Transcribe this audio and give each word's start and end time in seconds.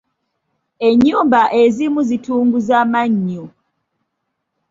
Ennyumba 0.87 1.41
ezimu 1.61 2.01
zitunguza 2.09 2.77
mannyo. 2.91 3.45